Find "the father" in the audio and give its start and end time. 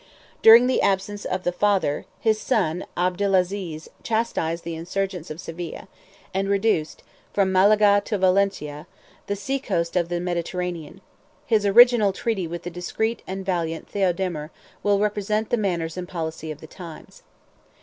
1.43-2.05